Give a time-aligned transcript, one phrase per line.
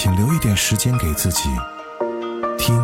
[0.00, 1.50] 请留一点时间给自己
[2.56, 2.76] 听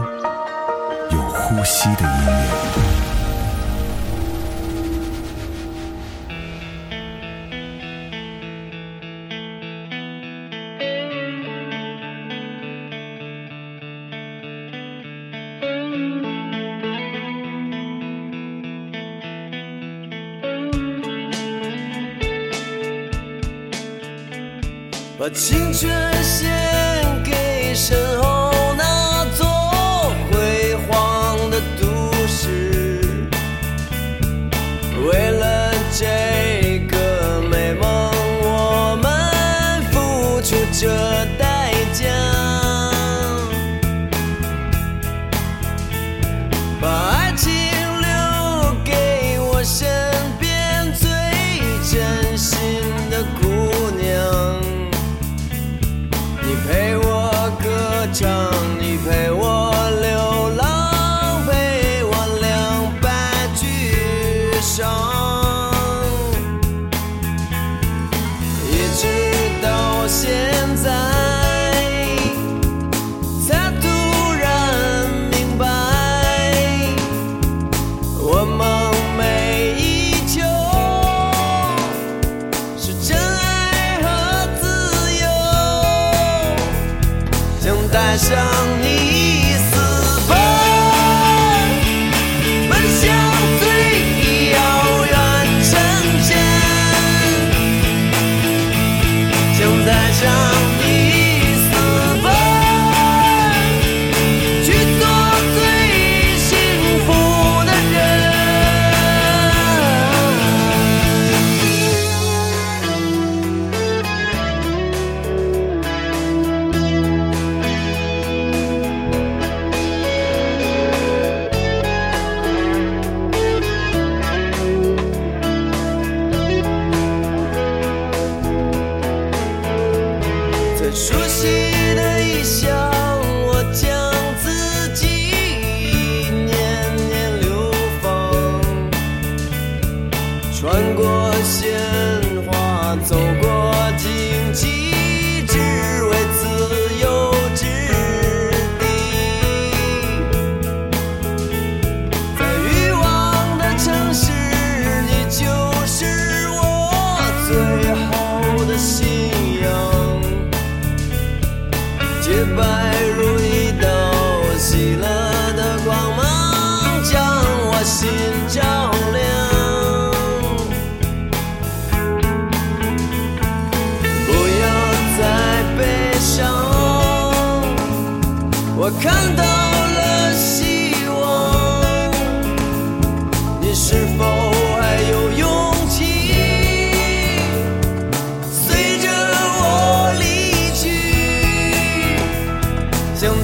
[1.12, 3.03] 有呼吸的音乐。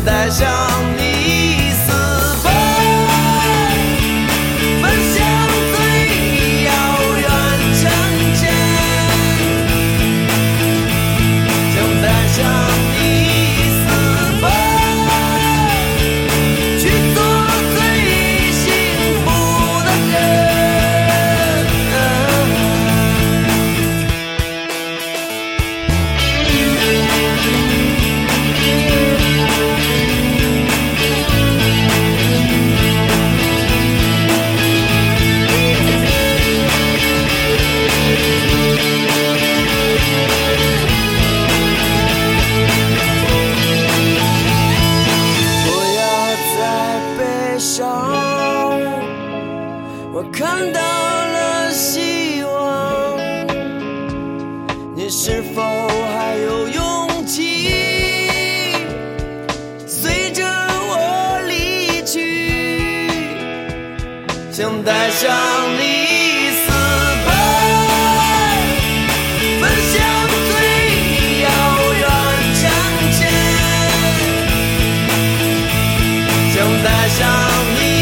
[0.04, 0.48] 带上
[0.96, 1.09] 你。
[77.10, 77.99] eyes on me.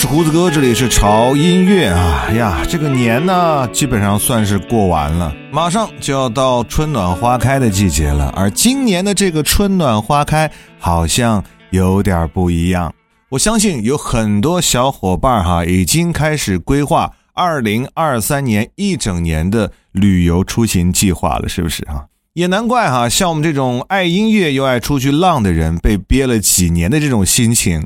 [0.00, 2.64] 是胡子哥，这里是潮音乐啊呀！
[2.66, 8.32] 这个年呢，基本上算是过完了，马上就要到春暖花开的季节了。
[8.34, 12.90] 而今年的这个春暖花开，好像有点不一样。
[13.28, 22.06] 我相信有很多小伙伴哈，已经开始规划二零二三年一整年的旅游出行计划了，是不是啊？
[22.34, 27.84] 也难怪哈，像我们这种爱音乐又爱出去浪的人，被憋了几年的这种心情，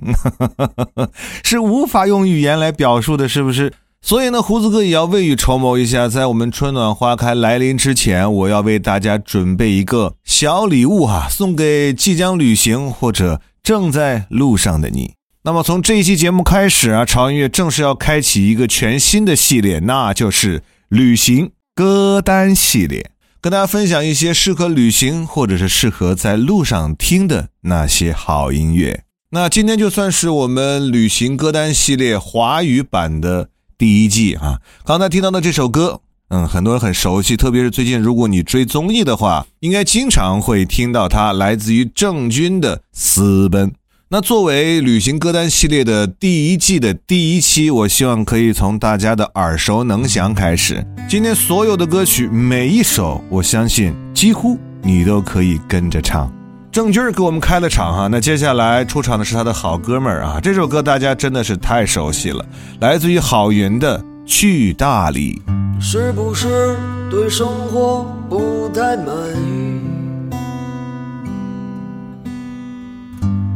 [1.43, 3.73] 是无法用语言来表述的，是不是？
[4.02, 15.14] 所以呢，胡子哥也要未雨绸缪一下，在我们春暖花开来临之前，我要为大家准备一个小礼物哈，送给即将旅行或者正在路上的你。
[15.44, 23.11] 那么从这一期节目开始啊，潮音乐正式要开启一个全新的系列，那就是旅行歌单系列。
[23.44, 29.05] 跟大家分享一些适合旅行或者是适合在路上听的那些好音乐。
[29.32, 34.62] 那今天就算是我们旅行歌单系列华语版的第一季啊。
[34.82, 43.70] 刚才听到的这首歌，嗯，很多人很熟悉，特别是最近如果你追综艺的话，应该经常会听到它，来自于郑钧的《私奔》。
[44.14, 50.87] 那作为旅行歌单系列的第一季的第一期，我希望可以从大家的耳熟能详开始。
[51.08, 56.32] 今天所有的歌曲，每一首，我相信几乎你都可以跟着唱。
[56.70, 62.46] 郑钧给我们开了场哈，那接下来出场的是他的好哥们儿啊，这首歌大家真的是太熟悉了，
[62.78, 65.43] 来自于郝云的《去大理》。
[65.82, 66.76] 是不是
[67.11, 69.06] 对生活不太满
[69.37, 69.94] 意？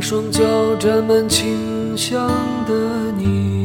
[0.00, 0.40] 双脚
[0.76, 2.28] 沾满清香
[2.66, 3.58] 的你。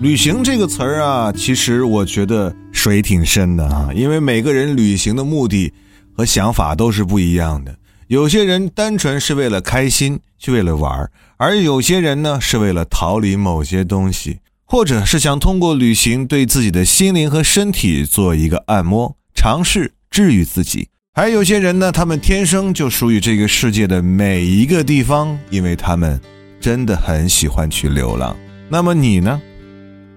[0.00, 2.54] 旅行这个词儿啊，其实我觉得。
[2.82, 5.72] 水挺深的啊，因为每个人旅行的目的
[6.16, 7.76] 和想法都是不一样的。
[8.08, 20.88] 有些人单纯是为了开心，去为了玩而有些人呢是为了逃离某些东西，或者是想通过旅行对自己的心灵和身体做一个按摩，尝试治愈自己。
[21.14, 26.20] 还有些人呢，他们天生就属于这个世界的每一个地方，因为他们
[26.60, 28.36] 真的很喜欢去流浪。
[28.68, 29.40] 那么你呢？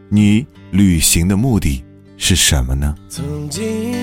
[0.09, 1.84] 你旅行的目的
[2.17, 2.95] 是什么呢？
[3.07, 3.93] 曾经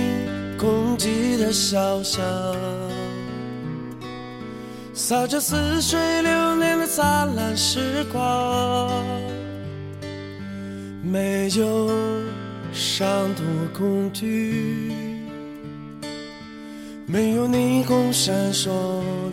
[0.57, 2.23] 空寂的小巷，
[4.95, 8.91] 洒着似水流年的灿烂时光，
[11.03, 11.91] 没有
[12.73, 13.45] 伤痛
[13.77, 14.93] 恐惧，
[17.07, 18.71] 没有霓虹闪烁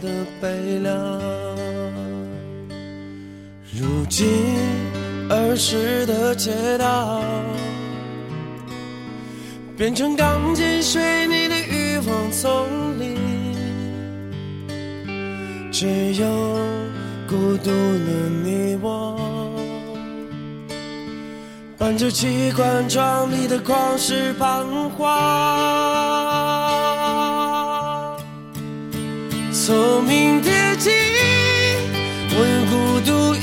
[0.02, 0.10] 的
[0.42, 1.22] 悲凉。
[3.72, 4.28] 如今
[5.30, 7.22] 儿时的街道，
[9.80, 12.68] 变成钢筋水泥的欲望丛
[13.00, 13.16] 林，
[15.72, 16.28] 只有
[17.26, 18.12] 孤独的
[18.44, 19.18] 你我，
[21.78, 25.08] 伴着机关窗里的旷世彷徨。
[29.54, 30.90] 聪明铁骑，
[32.32, 33.34] 我用孤独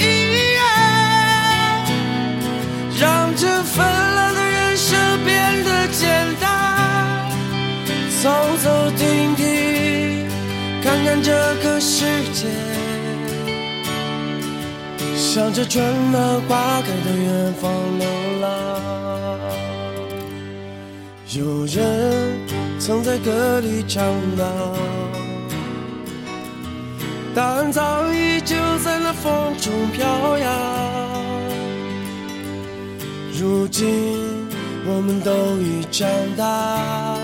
[11.23, 11.33] 这
[11.63, 12.47] 个世界，
[15.17, 18.07] 向着春暖花开的远方流
[18.41, 18.47] 浪。
[21.35, 22.39] 有人
[22.79, 24.05] 曾在歌里唱
[24.37, 24.45] 到。
[27.35, 30.49] 答案早已就在那风中飘扬。
[33.39, 34.49] 如今
[34.87, 37.19] 我们都已长大，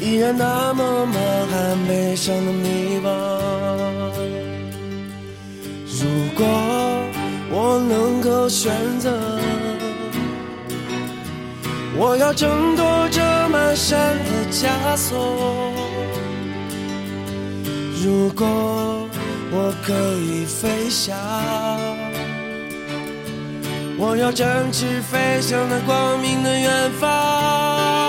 [0.00, 1.14] 依然那么满
[1.48, 3.08] 含悲伤的迷惘。
[6.00, 6.46] 如果
[7.52, 9.12] 我能够选择，
[11.98, 15.70] 我要挣脱这满身的枷锁。
[18.02, 18.46] 如果
[19.52, 21.14] 我可以飞翔，
[23.98, 27.99] 我要展翅飞向那光明的远方。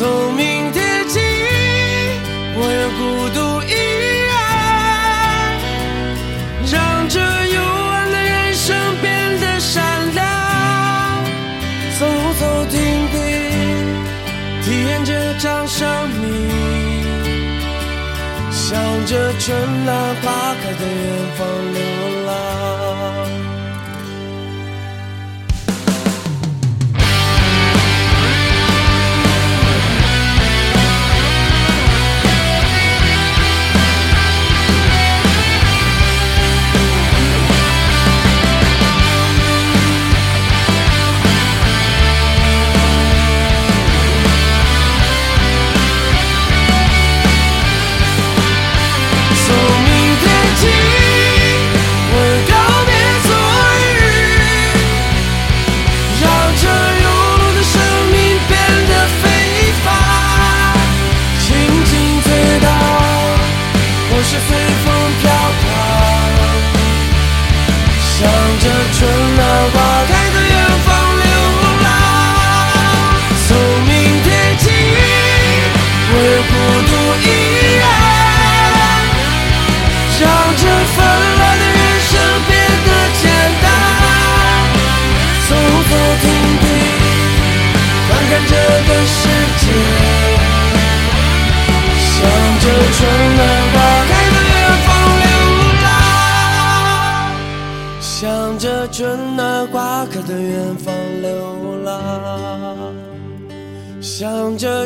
[0.00, 1.20] 聪明铁骑，
[2.56, 3.38] 我要孤独
[3.68, 3.70] 一
[4.24, 4.32] 人，
[6.72, 10.24] 让这幽暗的人生变得闪亮。
[11.98, 12.06] 走
[12.40, 12.80] 走停
[13.12, 13.14] 停。
[14.64, 16.48] 体验这场生命，
[18.50, 18.72] 向
[19.04, 20.96] 着春暖花开的远
[21.36, 21.78] 方流
[22.24, 22.79] 浪。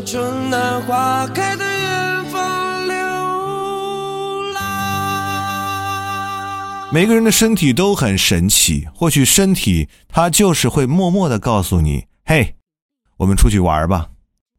[0.04, 2.94] 春暖花开的远方流
[4.52, 4.62] 浪。
[6.92, 12.56] 每个人的身体都很神奇，或许身体它就是会默默的告诉你：“嘿，
[13.16, 14.10] 我们出去玩吧，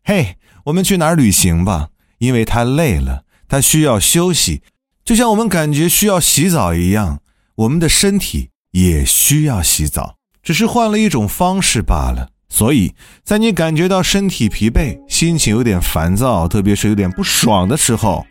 [0.04, 4.64] 嘿，我们去哪儿旅行吧。”因为它累了，它需要休息，
[5.04, 7.20] 就像我们感觉需要洗澡一样，
[7.56, 12.30] 我们的身体也需要洗澡，只是换了一种方式罢了。
[12.48, 18.26] 所以在你感觉到身体疲惫、心情有点烦躁，特别是有点不爽的时候，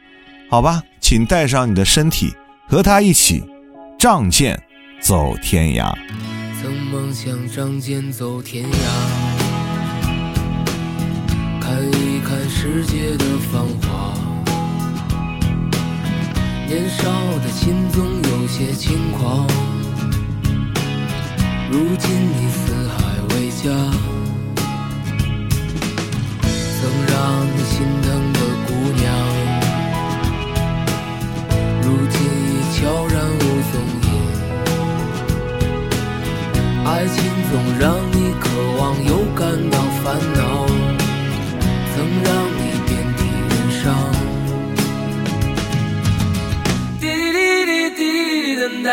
[0.51, 2.33] 好吧，请带上你的身体，
[2.69, 3.43] 和他一起
[3.99, 4.61] 仗剑
[5.01, 5.93] 走天涯。
[6.63, 8.75] 曾梦想仗剑走天涯，
[11.61, 14.15] 看一看世界的繁华。
[16.67, 19.47] 年少的心总有些轻狂，
[21.71, 22.84] 如今你四
[23.65, 23.71] 家，
[26.81, 27.17] 曾让
[27.49, 28.69] 你心疼的姑
[29.01, 29.03] 娘，
[31.81, 33.43] 如今已悄然无
[33.73, 34.07] 踪影。
[36.85, 37.17] 爱情
[37.51, 38.45] 总让你渴
[38.79, 39.41] 望又感
[39.71, 40.05] 到烦
[40.35, 40.39] 恼，
[41.95, 42.29] 曾让
[42.59, 43.19] 你遍体
[43.49, 43.83] 鳞伤。
[47.01, 48.03] 滴滴滴滴滴
[48.43, 48.93] 滴等待，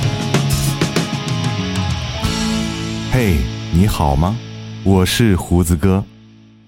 [3.13, 3.35] 嘿，
[3.73, 4.37] 你好吗？
[4.85, 6.01] 我是胡子哥，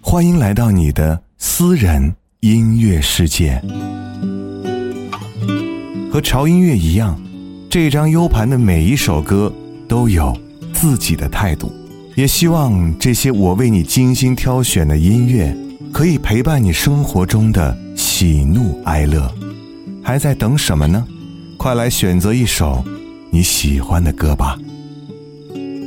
[0.01, 3.61] 欢迎来到你的私人音乐世界。
[6.11, 7.17] 和潮音乐一样，
[7.69, 9.53] 这张 U 盘的每一首歌
[9.87, 10.37] 都有
[10.73, 11.71] 自己的态度。
[12.13, 15.55] 也希望这些我为你精心挑选的音乐，
[15.93, 19.33] 可以陪伴你生活中的喜怒哀乐。
[20.03, 21.07] 还在等什么呢？
[21.55, 22.83] 快来选择一首
[23.31, 24.59] 你喜欢的歌吧！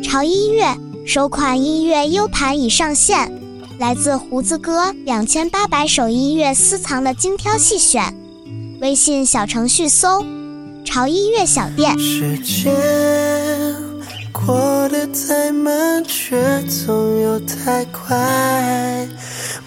[0.07, 0.73] 潮音乐
[1.05, 3.42] 首款音乐 U 盘已上线，
[3.81, 8.14] 来自胡子哥两千八百首音乐私藏的精挑细选。
[8.81, 10.25] 微信小程序搜
[10.87, 12.73] “潮音乐小店时间
[14.31, 18.16] 过得太慢，却总又太快。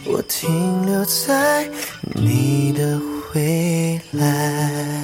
[0.05, 1.69] 我停留在
[2.15, 2.97] 你的
[3.35, 5.03] 未来。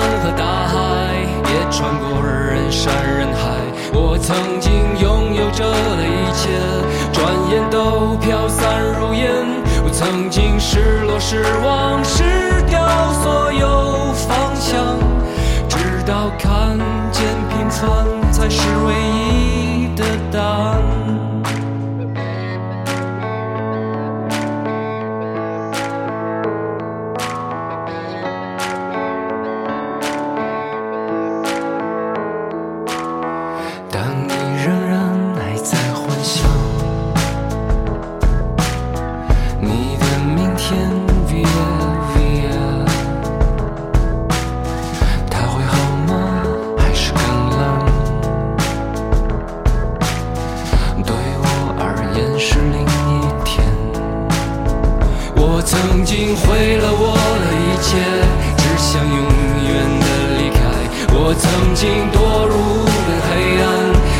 [0.00, 0.74] 和大海，
[1.50, 3.58] 也穿过人山人海。
[3.92, 6.50] 我曾经拥有着的一切，
[7.12, 7.18] 转
[7.50, 9.28] 眼都飘散如烟。
[9.84, 12.22] 我曾经失落、失望、失
[12.68, 12.78] 掉
[13.22, 14.98] 所有方向，
[15.68, 16.78] 直到看
[17.10, 21.17] 见平凡才是唯一的答案。
[61.88, 62.90] 曾经堕入了
[63.30, 63.66] 黑暗，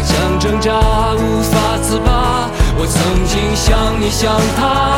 [0.03, 0.73] 想挣扎
[1.17, 2.49] 无法自拔。
[2.79, 4.98] 我曾经像你，像他，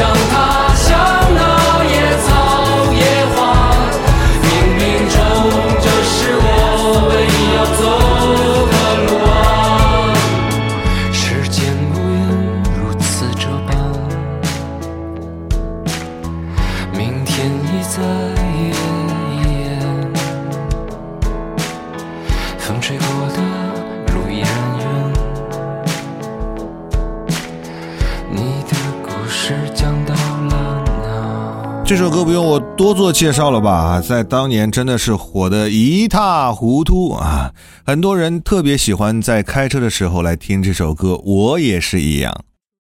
[0.00, 0.49] 让他。
[31.90, 34.00] 这首歌不用我多做介绍了吧？
[34.00, 37.52] 在当年真的是火得一塌糊涂啊！
[37.84, 42.32] 很多人特别喜欢在开车的时候来听这首歌，我也是一样。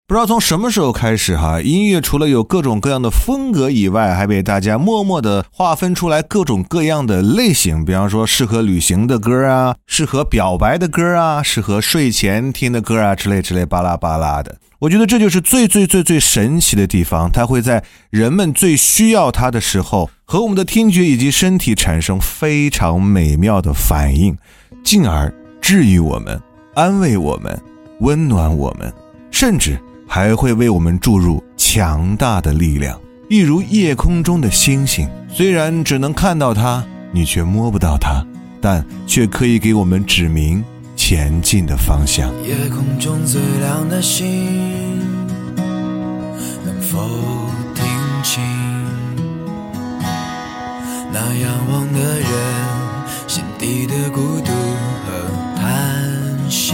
[0.09, 7.85] 不知道从什么时候开始哈，音乐除了有各种各样的风格以外，还被大家默默的划分出来各种各样的类型。
[7.85, 14.57] 比方说，适合旅行的歌啊，适合表白的歌啊，适合睡前听的歌啊，之类之类，巴拉巴拉的。
[14.79, 24.35] 我觉得这就是最最最最神奇的地方，它会在人们最需要它的时候，和我们的听觉以及身体产生非常美妙的反应，
[24.83, 26.41] 进而治愈我们、
[26.73, 27.61] 安慰我们、
[27.99, 28.91] 温暖我们，
[29.29, 29.79] 甚至。
[30.11, 35.07] 还会为我们注入强大的力量，一如夜空中的星星。
[35.31, 38.25] 虽然只能看到它，你却摸不到它，
[38.59, 42.27] 但却可以给我们指明前进的方向。
[42.43, 44.25] 夜空中最亮的星，
[46.65, 46.97] 能否
[47.75, 47.85] 听
[48.23, 48.43] 清
[51.13, 52.29] 那仰望的人
[53.27, 54.51] 心底的孤独
[55.05, 56.73] 和叹息？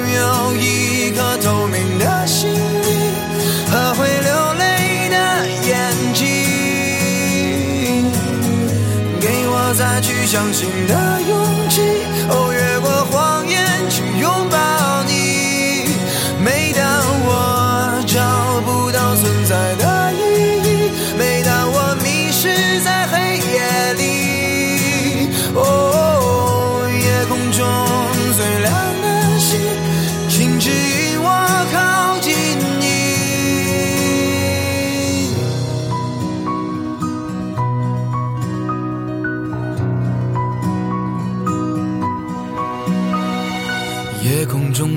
[10.31, 12.10] 相信的勇气。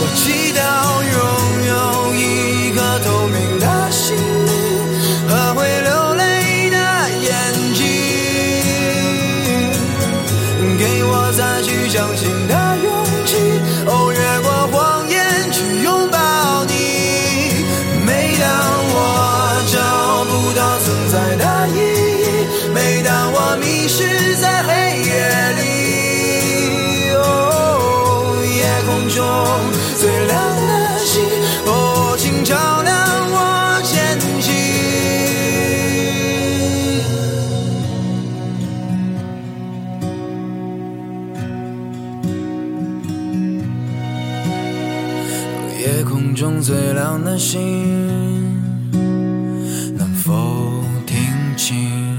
[0.00, 0.37] 我
[49.96, 50.32] 能否
[51.06, 51.16] 听
[51.56, 52.16] 清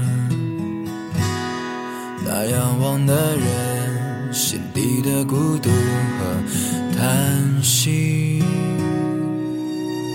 [2.24, 8.42] 那仰望的人心底的孤独和叹息？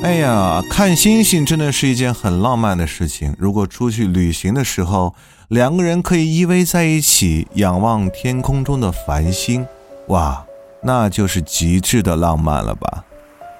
[0.04, 3.36] 哎呀，看星星真的是一件很浪漫的事情。
[3.40, 5.16] 如果出去旅行的时候，
[5.48, 9.66] 两个人可以依偎在一起，仰望天空中的繁星，
[10.10, 10.46] 哇，
[10.84, 13.05] 那就是极致的浪漫了吧？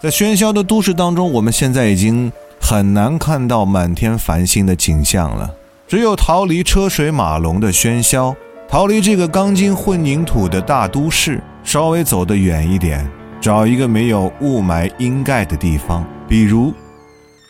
[0.06, 5.52] 在喧嚣的都市当中，我们现在已经很难看到满天繁星的景象了。
[5.88, 8.36] 只有逃离车水马龙的喧嚣，
[8.70, 13.04] 逃离这个钢筋混凝土的大都市，稍微走得远一点，
[13.42, 16.72] 找一个没有雾霾阴盖的地方，比如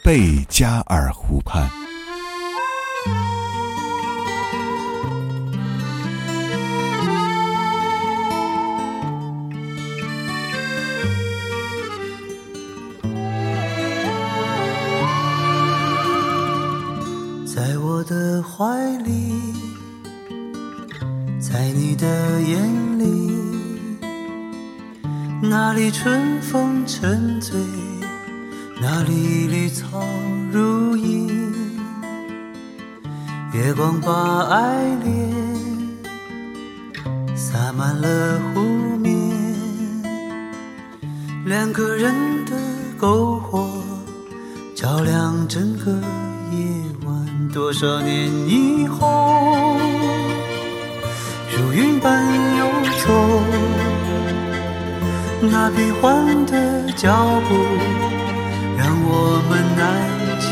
[0.01, 1.69] 贝加尔湖畔。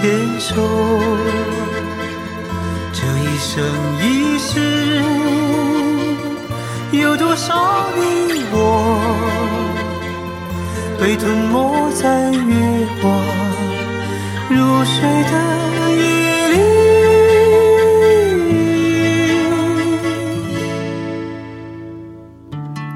[0.04, 0.54] 牵手。
[2.92, 3.64] 这一生
[4.02, 5.02] 一世，
[6.92, 8.58] 有多少你我
[11.00, 13.10] 被吞没在月光
[14.50, 14.94] 如水
[15.32, 15.32] 的
[15.96, 16.02] 夜
[16.50, 16.54] 里？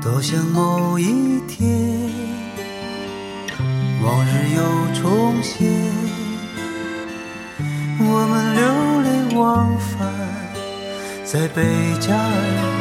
[0.03, 1.05] 多想某一
[11.37, 12.76] 在贝加尔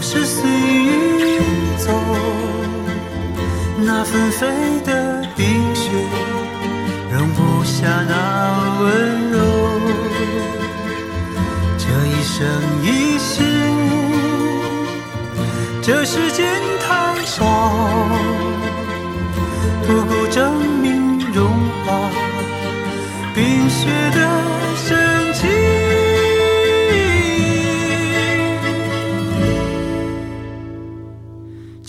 [0.00, 1.42] 往事随云
[1.76, 1.92] 走，
[3.76, 4.46] 那纷飞
[4.80, 5.90] 的冰雪
[7.12, 9.38] 容不下那温柔。
[11.76, 12.48] 这一生
[12.82, 13.44] 一世，
[15.82, 16.46] 这时间
[16.80, 17.44] 太少，
[19.86, 21.46] 不够证明融
[21.84, 22.08] 化
[23.34, 24.18] 冰雪的
[24.76, 24.96] 深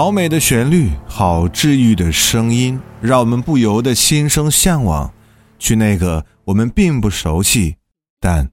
[0.00, 5.12] 好美的旋律，好治愈的声音，让我们不由得心生向往，
[5.58, 7.76] 去那个我们并不熟悉，
[8.18, 8.48] 但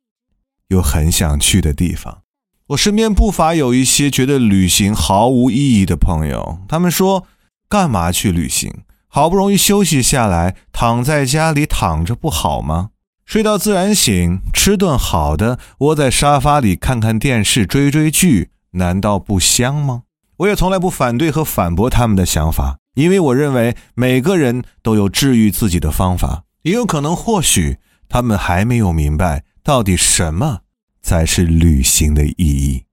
[0.67, 2.23] 又很想去的地方。
[2.67, 7.25] 我身边不乏有一些觉得旅行毫无意义的朋友，他们说
[7.69, 8.81] ：“干嘛去旅行？
[9.07, 12.89] 好不容易休息下来，躺在家里躺着不好吗？
[13.25, 20.01] 睡到自然醒，吃顿好的，窝在沙发里看看电视，追追剧，难道不香吗？”
[20.37, 26.43] 我也从来不反对和反驳他们的想法，因为我认为每个人都有治愈自己的方法。
[26.61, 27.77] 也有可能，或许
[28.07, 30.59] 他们还没有明白到底什么
[31.01, 32.83] 才是旅行的意义。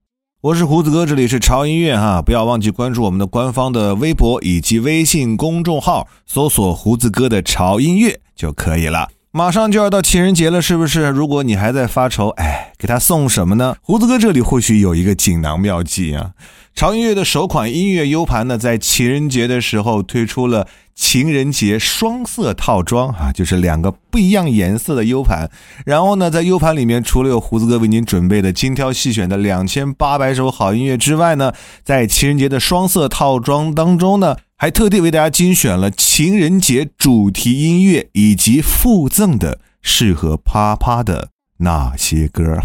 [0.41, 9.09] 我是胡子哥，这里是潮音乐哈，不要忘记关注我们的官方的微博以及微信公众号，搜索“胡子哥的潮音乐”就可以了。
[9.31, 11.09] 马上就要到情人节了，是不是？
[11.09, 13.75] 如果你还在发愁，哎，给他送什么呢？
[13.81, 16.31] 胡子哥这里或许有一个锦囊妙计啊！
[16.75, 25.49] 潮音乐的首款音乐 U 盘呢，在情人节的时候推出了情人节双色套装啊，就是两个不一样颜色的 U 盘。
[25.85, 42.57] 然后呢，在 U 盘里面，除了有胡子哥为您准备的精挑细选的两千八百首好音乐之外呢，在情人节的双色套装当中呢，还特地为大家精选了情人节主题音乐以及附赠的适合啪啪的那些歌。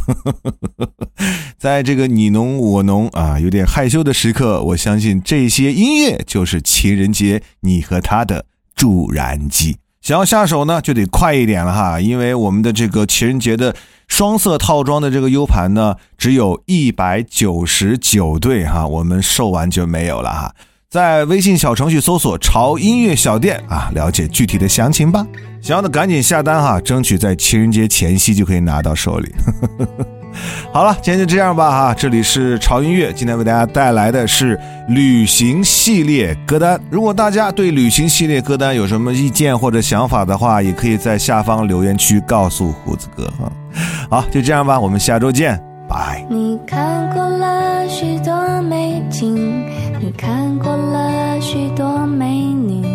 [1.59, 9.76] 在这个你侬我侬啊，有点害羞的时刻，我相信这些音乐就是情人节你和他的助燃剂。
[10.01, 13.76] 想要下手呢，就得快一点了哈，因为我们的这个情人节的
[14.09, 20.55] 双色套装的这个 U 盘呢，只有一百九十九对哈，我们售完就没有了哈。
[20.91, 25.24] 在微信小程序搜索“潮音乐小店”啊，了解具体的详情吧。
[25.62, 29.32] 想要的赶紧下单哈，争取在情人节前夕就可以拿到手里。
[30.74, 31.95] 好了，今天就这样吧哈。
[31.95, 36.80] 这里是潮音乐，今天为大家带来的是旅行系列歌单。
[36.91, 43.53] 如果大家对旅行系列歌单有什么意见或者想法的话，也可以在下方留言区告诉胡子哥哈。
[44.11, 45.61] 好，就这样吧，我们下周见，
[45.91, 46.24] 拜。
[46.28, 48.32] 你看过了许多
[48.62, 49.34] 美景，
[50.01, 52.86] 你看过了许多美女，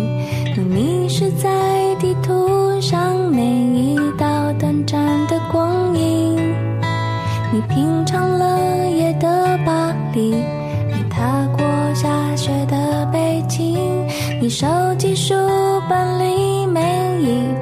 [0.56, 1.50] 你迷失在
[2.00, 6.38] 地图上每一道短暂的光影。
[7.52, 13.78] 你品尝了夜的巴黎，你踏过下雪的北京，
[14.42, 14.66] 你收
[14.98, 15.34] 集书
[15.90, 16.82] 本里每
[17.22, 17.62] 一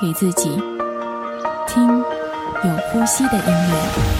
[0.00, 0.48] 给自己，
[1.66, 4.17] 听有呼吸的音乐。